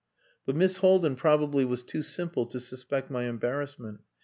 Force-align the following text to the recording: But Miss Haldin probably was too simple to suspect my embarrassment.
But 0.47 0.55
Miss 0.55 0.77
Haldin 0.77 1.15
probably 1.15 1.63
was 1.63 1.83
too 1.83 2.01
simple 2.01 2.47
to 2.47 2.59
suspect 2.59 3.11
my 3.11 3.25
embarrassment. 3.25 3.99